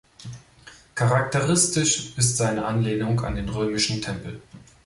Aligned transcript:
Charakteristisch 0.95 2.17
ist 2.17 2.35
seine 2.37 2.65
Anlehnung 2.65 3.23
an 3.23 3.35
den 3.35 3.49
römischen 3.49 4.01
Tempel. 4.01 4.41